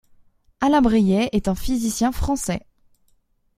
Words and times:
Alain 0.61 0.81
Brillet 0.81 1.29
est 1.31 1.47
un 1.47 1.53
physicien 1.53 2.11
français. 2.11 2.65